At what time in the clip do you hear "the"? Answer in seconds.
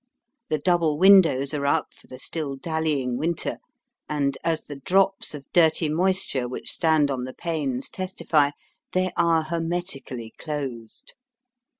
0.49-0.57, 2.07-2.17, 4.63-4.77, 7.23-7.35